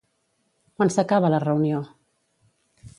Quan 0.79 0.91
s'acaba 0.95 1.31
la 1.35 1.43
reunió? 1.47 1.85